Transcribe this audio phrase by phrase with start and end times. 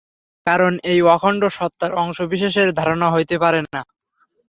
[0.47, 3.81] কারণ এই অখণ্ড সত্তার অংশবিশেষের ধারণা হইতে পারে না।